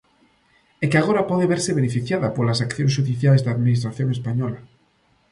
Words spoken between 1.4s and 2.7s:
verse beneficiada polas